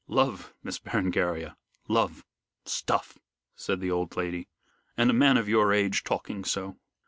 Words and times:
"Love! 0.07 0.55
Miss 0.63 0.79
Berengaria, 0.79 1.55
love!" 1.87 2.25
"Stuff!" 2.65 3.19
said 3.55 3.81
the 3.81 3.91
old 3.91 4.17
lady, 4.17 4.47
"and 4.97 5.11
a 5.11 5.13
man 5.13 5.37
of 5.37 5.47
your 5.47 5.71
age 5.71 6.03
talking 6.03 6.43
so. 6.43 6.75